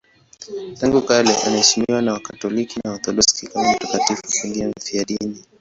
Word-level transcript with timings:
Tangu 0.79 1.01
kale 1.01 1.35
anaheshimiwa 1.45 2.01
na 2.01 2.13
Wakatoliki 2.13 2.79
na 2.83 2.89
Waorthodoksi 2.91 3.47
kama 3.47 3.71
mtakatifu, 3.73 4.21
pengine 4.41 4.67
mfiadini. 4.77 5.43